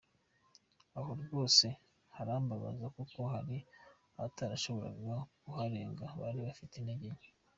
[0.97, 1.65] Aha rwose
[2.15, 3.57] harambabaza kuko hari
[4.17, 4.93] abatarashoboye
[5.41, 7.29] kuharenga bari bafite intege nke.